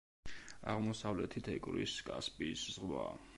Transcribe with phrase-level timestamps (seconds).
[0.73, 3.07] აღმოსავლეთით ეკვრის კასპიის ზღვა.